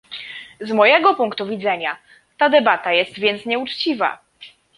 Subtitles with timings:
[0.59, 1.97] Z mojego punktu widzenia
[2.37, 4.21] ta debata jest więc nieuczciwa